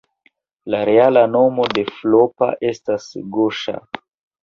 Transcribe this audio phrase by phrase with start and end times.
[0.75, 3.81] La reala nomo de Floppa estas Goŝa.